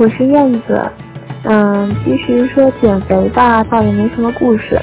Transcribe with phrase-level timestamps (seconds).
[0.00, 0.82] 我是燕子。
[1.42, 4.80] 嗯，其实说减肥吧，倒也没什么故事。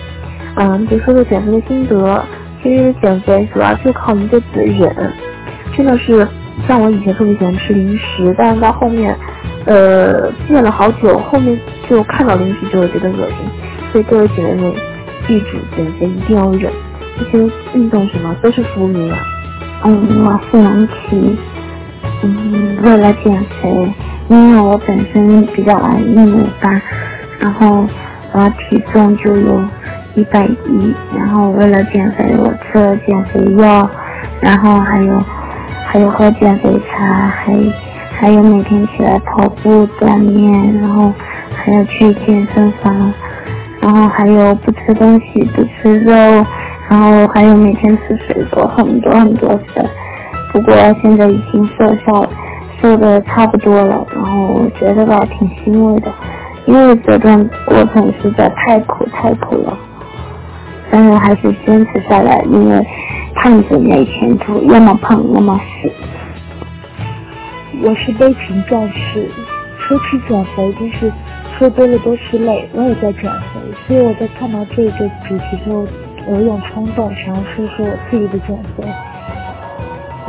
[0.57, 2.23] 嗯，就说说减肥的心得。
[2.61, 5.11] 其实减肥主要就靠一个字忍。
[5.75, 6.27] 真的是，
[6.67, 9.17] 像我以前特别喜欢吃零食，但是到后面，
[9.65, 11.59] 呃，戒了好久，后面
[11.89, 13.37] 就看到零食就会觉得恶心。
[13.91, 14.71] 所以各位姐妹们，
[15.27, 16.71] 记住减肥一定要忍。
[17.17, 19.17] 这些运动什么都是浮云啊。
[19.83, 21.35] 嗯，我是杨琪。
[22.21, 23.91] 嗯，为了减肥。
[24.29, 26.69] 因为我本身比较矮，一米八，
[27.39, 27.87] 然后
[28.33, 29.61] 我体重就有
[30.15, 33.89] 一百一，然后为了减肥，我吃了减肥药，
[34.41, 35.23] 然后还有
[35.85, 37.53] 还有喝减肥茶，还
[38.19, 41.13] 还有每天起来跑步锻炼，然后
[41.55, 43.13] 还要去健身房，
[43.79, 46.13] 然后还有不吃东西，不吃肉，
[46.89, 49.89] 然后还有每天吃水果，很多很多次，
[50.51, 52.27] 不过现在已经瘦下来。
[52.81, 56.11] 瘦的差不多了，然后我觉得吧挺欣慰的，
[56.65, 59.77] 因为这段过程实在太苦太苦了，
[60.91, 62.85] 但是还是坚持下来，因为
[63.35, 65.91] 胖子没前途，要么胖要么死。
[67.83, 69.27] 我是悲情战士，
[69.79, 71.11] 说起减肥就是
[71.57, 74.91] 说多了都是泪，我也在减肥，所以我在看到这个
[75.27, 75.87] 主题之后，
[76.29, 78.83] 有点冲动，想要说说我自己的减肥。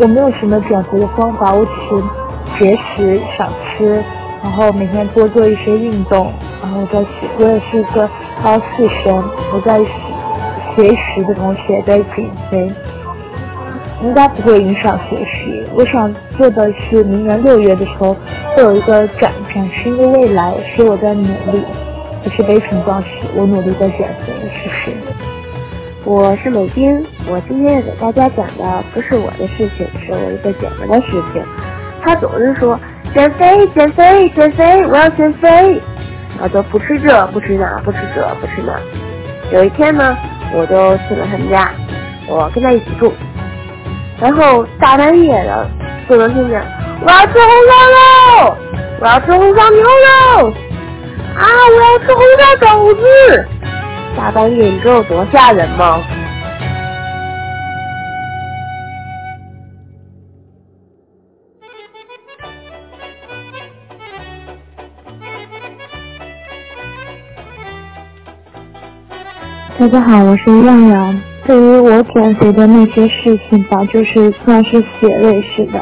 [0.01, 2.28] 我没有什么减肥的方法，我只是。
[2.59, 4.03] 节食少吃，
[4.43, 7.29] 然后每天多做一些运动，然后再学。
[7.39, 8.09] 我也是一个
[8.43, 9.79] 高四生，我在
[10.75, 12.73] 学习的同时也在减肥，
[14.03, 15.63] 应该不会影响学习。
[15.75, 18.17] 我想做的是明年六月的时候
[18.55, 21.65] 会有一个展展示一个未来，是我在努力。
[22.25, 24.97] 不是悲情壮士，我努力在减肥，谢谢。
[26.05, 31.43] 我是美金，我今天要给大家讲的不是我的事情，是我一个姐妹的事情。
[32.03, 32.79] 他总是说
[33.15, 35.83] 减肥减肥减肥，我要减肥，
[36.41, 38.73] 他就不吃这不吃那不吃这不吃那。
[39.51, 40.17] 有一天呢，
[40.55, 41.71] 我就去了他们家，
[42.29, 43.13] 我跟他一起住，
[44.21, 45.67] 然后大半夜的
[46.09, 46.63] 就能听见
[47.05, 47.73] 我要吃红烧
[48.47, 48.57] 肉，
[49.01, 50.53] 我要吃红烧牛肉，
[51.37, 53.01] 啊，我要吃红烧肘子。
[54.17, 56.01] 大半夜你知道有多吓人吗？
[69.79, 71.23] 大家好，我是亮亮。
[71.47, 75.81] 对于我减肥的那些事情吧，就是算是血泪式的。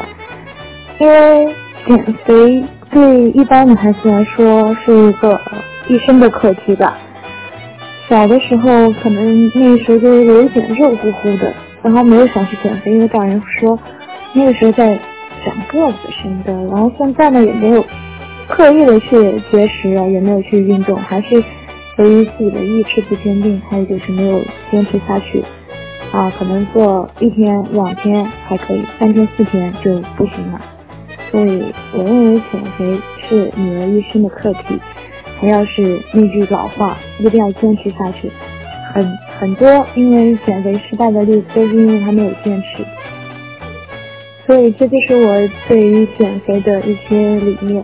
[0.99, 1.47] 因为
[1.87, 5.41] 减肥对一般女孩子来说是一个
[5.87, 6.95] 一生的课题吧。
[8.07, 13.79] 小的时候可能那时候就有一点肉乎乎的，然后没有想去减肥，因为大人说
[14.33, 14.95] 那个时候在
[15.43, 16.53] 长个子什么的。
[16.53, 17.83] 然后现在呢也没有
[18.47, 21.43] 刻意的去节食啊，也没有去运动，还是。
[21.97, 25.43] 由于自己的意志不坚定，还有就是没有坚持下去，
[26.11, 30.61] 啊，可能做一天两天还可以，三天四天就不行了。
[31.31, 34.79] 所以我认为减肥是女人一生的课题，
[35.39, 38.31] 还要是那句老话，一定要坚持下去。
[38.93, 42.85] 很很多因为减肥失败的例子都是因为他没有坚持，
[44.45, 47.83] 所以这就是我对于减肥的一些理念。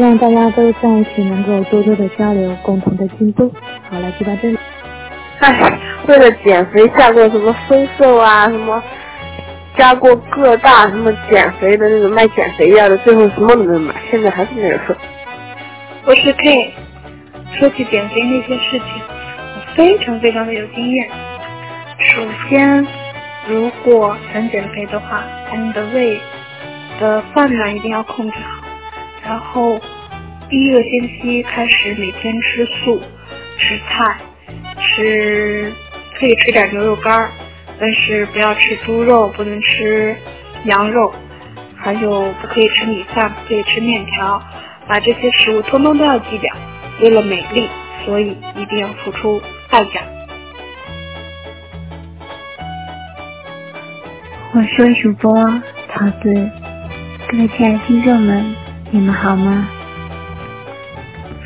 [0.00, 3.52] 希望大家都在一起能够多多的交流，共同的进步。
[3.90, 4.58] 好了，就到这里。
[5.40, 8.82] 唉，为了减肥下过什么飞瘦啊，什么
[9.76, 14.94] 加过各大什么减肥的那种卖减肥药的，最后什么都没买，现在还是没人瘦。
[16.06, 16.72] 我是 K，
[17.58, 21.10] 说起减肥那些事情，我非常非常的有经验。
[21.98, 22.86] 首先，
[23.46, 25.22] 如果想减肥的话，
[25.54, 26.18] 你的胃
[26.98, 28.59] 的饭量一定要控制好。
[29.30, 29.78] 然后
[30.48, 33.00] 第一个星期开始每天吃素，
[33.58, 34.16] 吃菜，
[34.76, 35.72] 吃
[36.18, 37.30] 可以吃点牛肉干，
[37.78, 40.16] 但是不要吃猪肉，不能吃
[40.64, 41.14] 羊肉，
[41.76, 44.42] 还有不可以吃米饭，不可以吃面条，
[44.88, 46.52] 把这些食物通通都要记掉。
[47.00, 47.68] 为了美丽，
[48.04, 49.40] 所以一定要付出
[49.70, 50.00] 代价。
[54.52, 55.32] 我是主播
[55.88, 56.50] 桃子，
[57.28, 58.69] 各位亲爱的听众们。
[58.92, 59.68] 你们好吗？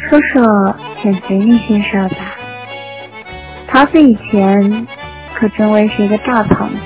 [0.08, 2.17] 说说减肥那些事儿吧。
[3.69, 4.87] 桃子以前
[5.35, 6.76] 可真为是一个大胖子，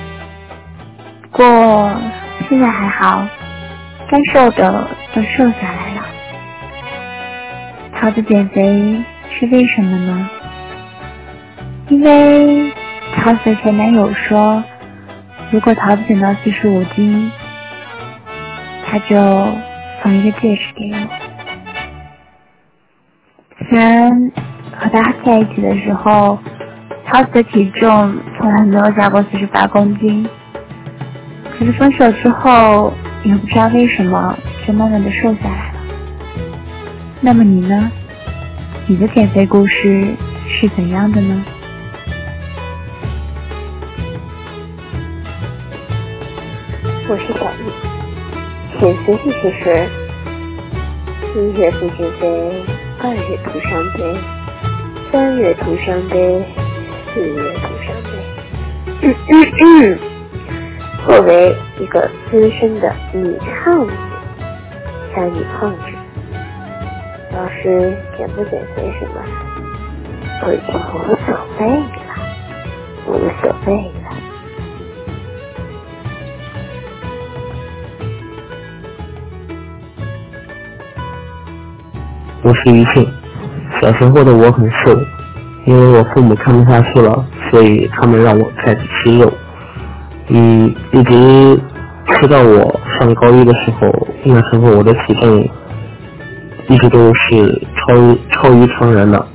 [1.21, 1.89] 不过
[2.49, 3.25] 现在还好，
[4.11, 6.05] 该瘦的都瘦下来了。
[7.95, 9.01] 桃子减肥
[9.31, 10.29] 是为什么呢？
[11.87, 12.69] 因为
[13.15, 14.61] 桃子的前男友说，
[15.51, 17.31] 如果桃子减到四十五斤，
[18.85, 19.57] 他就。
[20.01, 20.97] 送一个戒指给我，
[23.69, 24.31] 前
[24.71, 26.39] 和他在一起的时候，
[27.05, 30.27] 他的体重从来没有超过四十八公斤。
[31.57, 32.93] 可是分手之后，
[33.23, 35.79] 也不知道为什么，就慢慢的瘦下来了。
[37.21, 37.91] 那么你呢？
[38.87, 40.15] 你的减肥故事
[40.47, 41.43] 是怎样的呢？
[47.07, 47.88] 我是小易，
[48.79, 49.89] 减肥这些事，
[51.35, 52.63] 一月不减肥，
[53.01, 54.17] 二月徒伤悲，
[55.11, 56.41] 三月徒伤悲，
[57.13, 58.09] 四月徒伤悲。
[59.01, 59.99] 嗯嗯嗯。
[61.05, 63.91] 作为一个资深的女汉子，
[65.13, 65.93] 向你控制。
[67.33, 69.15] 老师减不减肥什么，
[70.45, 71.83] 我已经无所谓了，
[73.07, 73.09] 无
[73.41, 73.91] 所谓
[82.41, 83.05] 我是于庆，
[83.81, 84.97] 小时候的我很瘦，
[85.65, 89.31] 因为我父母看不下去了，所以他们让我开始吃肉。
[90.29, 91.59] 嗯，一直
[92.07, 95.45] 吃到我上高一的时候，那时候我的体重
[96.69, 97.93] 一直都是超
[98.31, 99.25] 超于常人的。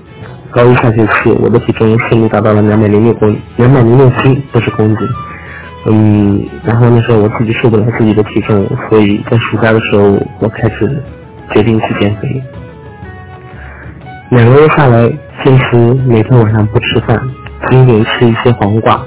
[0.50, 5.08] 高一下学期，我的体重顺利达到了两百零六公两百零六斤，不是公斤。
[5.86, 11.02] 嗯，然后那时候我自己受不了自己的体重，所以在暑假的时候，我开始
[11.52, 12.42] 决定去减肥。
[14.34, 15.08] 两个月下来，
[15.44, 15.76] 坚持
[16.08, 17.16] 每天晚上不吃饭，
[17.70, 19.00] 仅仅吃一些黄瓜。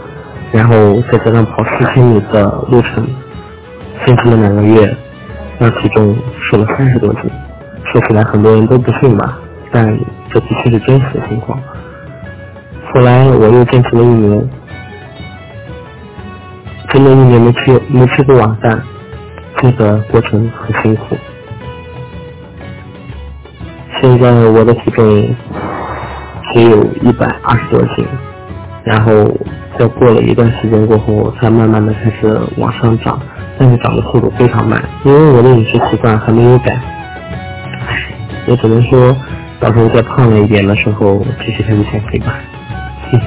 [0.54, 3.06] 然后再加上跑四千米的路程，
[4.06, 4.96] 坚持了两个月，
[5.60, 7.24] 让体重瘦了三十多斤。
[7.84, 9.38] 说起来很多人都不信吧，
[9.70, 10.00] 但
[10.32, 11.60] 这的确是真实的情况。
[12.94, 14.50] 后来我又坚持了一年，
[16.88, 18.82] 真的一年没吃没吃过晚饭，
[19.58, 21.18] 这个过程很辛苦。
[24.02, 25.36] 现在我的体重
[26.54, 28.06] 只有一百二十多斤，
[28.84, 29.36] 然后。
[29.78, 33.22] 在过了一段时间过后，才慢慢的开始往上涨，
[33.60, 36.76] 但是涨的速度非常慢，因为我的饮食习惯还没有改。
[38.48, 39.16] 也只能说，
[39.60, 42.34] 到时候再胖了一点的时候，继续开始减肥吧。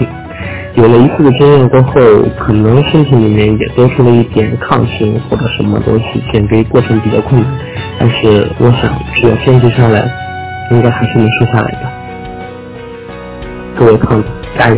[0.74, 1.92] 有了一次的经验过后，
[2.36, 7.48] 可能身体里面也多出了一点抗性或者什么东西，减肥过程比较困难。
[7.96, 10.10] 但是我想，只要坚持下来，
[10.70, 11.80] 应该还是能瘦下来的。
[13.76, 14.76] 各位胖子，加油！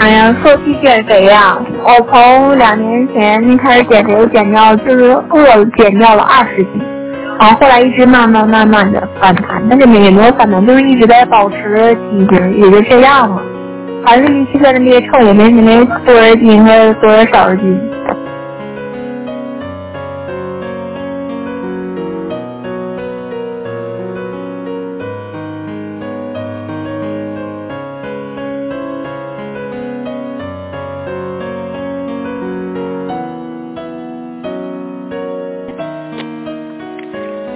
[0.00, 6.82] 哎呀，说起减肥呀，我从两年前开始减肥，减掉就是饿减掉了二十斤，
[7.42, 13.42] 然后后来一直慢慢慢慢的反弹，但是也没有反弹，就是一直在保持体型，也就这样了，
[14.04, 17.80] 还是一直在那边称，也没没多少斤和多少少斤。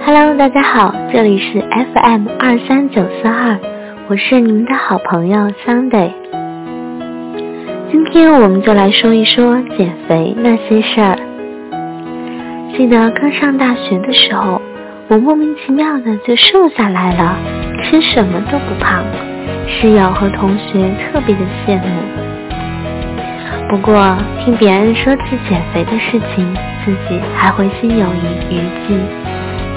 [0.09, 3.59] Hello，大家好，这里是 FM 二三九四二，
[4.07, 6.13] 我是你们的好朋友 Sunday。
[7.91, 11.19] 今天我们就来说一说减肥那些事儿。
[12.77, 14.61] 记得刚上大学的时候，
[15.09, 17.35] 我莫名其妙的就瘦下来了，
[17.83, 19.03] 吃什么都不胖，
[19.67, 21.83] 室友和同学特别的羡慕。
[23.67, 29.26] 不过听别人说起减肥的事情，自己还会心有余余悸。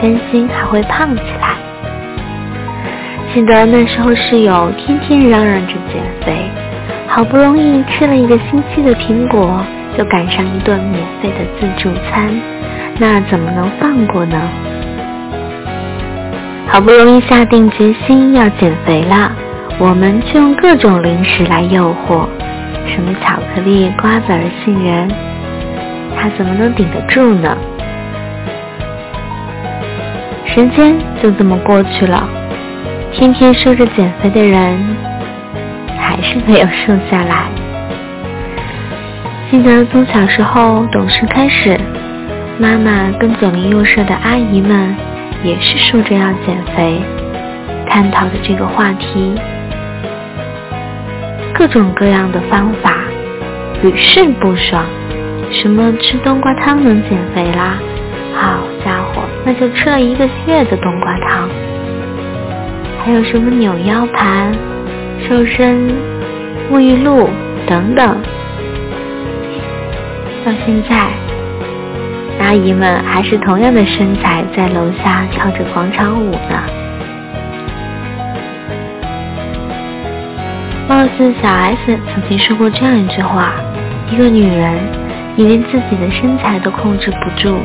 [0.00, 1.54] 担心还会胖起来。
[3.33, 6.50] 记得那时候室友天天嚷嚷着减肥，
[7.07, 9.64] 好不容易吃了一个星期的苹果，
[9.97, 12.28] 就赶上一顿免费的自助餐，
[12.99, 14.40] 那怎么能放过呢？
[16.66, 19.30] 好不容易下定决心要减肥了，
[19.78, 22.26] 我们却用各种零食来诱惑，
[22.87, 25.09] 什么巧克力、瓜子儿、杏仁，
[26.16, 27.57] 他怎么能顶得住呢？
[30.52, 32.28] 时间就这么过去了，
[33.12, 34.78] 天天说着减肥的人，
[35.97, 37.47] 还是没有瘦下来。
[39.49, 41.78] 记得从小时候懂事开始，
[42.59, 44.95] 妈妈跟左邻右舍的阿姨们
[45.45, 47.00] 也是说着要减肥，
[47.88, 49.33] 探讨的这个话题，
[51.54, 52.97] 各种各样的方法，
[53.83, 54.85] 屡试不爽。
[55.52, 57.78] 什么吃冬瓜汤能减肥啦？
[58.35, 58.59] 好！
[59.44, 61.49] 那就吃了一个月的冬瓜汤，
[63.02, 64.52] 还有什么扭腰盘、
[65.26, 65.90] 瘦身、
[66.70, 67.28] 沐浴露
[67.66, 68.16] 等等。
[70.44, 71.11] 到现在，
[72.40, 76.62] 阿姨们还是同样的身材，在楼下跳着广场舞呢。
[80.88, 83.52] 貌似小 S 曾经说过这样一句话：
[84.11, 84.78] 一个女人，
[85.37, 87.59] 你连自己的身材都控制不住，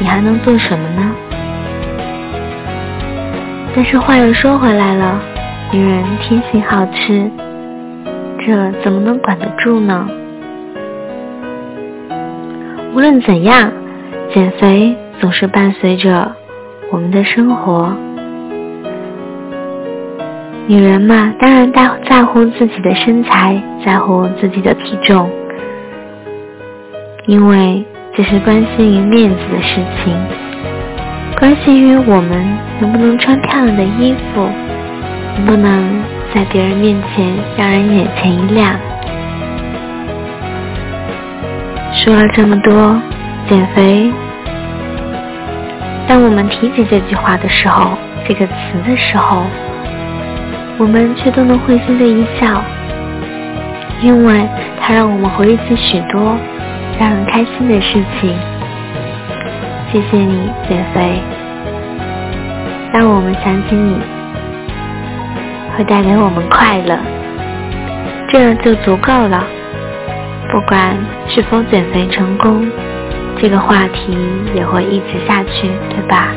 [0.00, 1.12] 你还能做什么呢？
[3.76, 5.20] 但是话又说回来了，
[5.70, 7.30] 女人天性好吃，
[8.44, 10.08] 这怎么能管得住呢？
[12.94, 13.70] 无论怎样，
[14.34, 16.34] 减肥总是伴随着
[16.90, 17.94] 我们的生活。
[20.66, 25.30] 女人嘛，当然在在乎自己的身材，在乎自己的体重，
[27.26, 30.12] 因为这是关系于面子的事情。
[31.38, 32.44] 关系于我们
[32.80, 34.48] 能不能穿漂亮的衣服，
[35.36, 36.02] 能不能
[36.34, 38.74] 在别人面前让人眼前一亮。
[41.94, 43.00] 说了这么多，
[43.48, 44.10] 减肥，
[46.08, 48.52] 当我们提起这句话的时候，这个词
[48.86, 49.44] 的时候，
[50.78, 52.62] 我们却都能会心的一笑，
[54.02, 54.46] 因为
[54.80, 56.36] 它让我们回忆起许多
[57.00, 58.36] 让人开心的事情。
[59.90, 61.18] 谢谢你减肥，
[62.92, 63.96] 让我们想起你，
[65.74, 66.98] 会带给我们快乐，
[68.28, 69.42] 这就足够了。
[70.52, 70.94] 不管
[71.26, 72.70] 是否减肥成功，
[73.38, 74.14] 这个话题
[74.54, 76.28] 也会一直下去，对吧？